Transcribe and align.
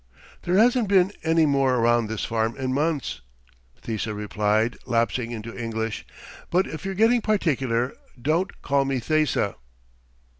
"There 0.41 0.57
hasn't 0.57 0.87
been 0.87 1.11
anyone 1.23 1.71
around 1.73 2.07
this 2.07 2.25
farm 2.25 2.57
in 2.57 2.73
months," 2.73 3.21
Thesa 3.83 4.15
replied, 4.15 4.79
lapsing 4.87 5.29
into 5.29 5.55
English. 5.55 6.07
"But 6.49 6.65
if 6.65 6.85
you're 6.85 6.95
getting 6.95 7.21
particular, 7.21 7.93
don't 8.19 8.63
call 8.63 8.83
me 8.83 8.99
Thesa." 8.99 9.57